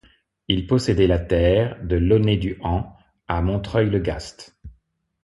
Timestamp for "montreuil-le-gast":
3.43-4.59